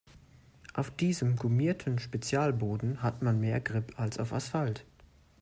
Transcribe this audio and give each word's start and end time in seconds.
Auf 0.73 0.89
diesem 0.89 1.35
gummierten 1.35 1.99
Spezialboden 1.99 3.03
hat 3.03 3.21
man 3.21 3.39
mehr 3.39 3.59
Grip 3.61 3.99
als 3.99 4.17
auf 4.17 4.33
Asphalt. 4.33 4.83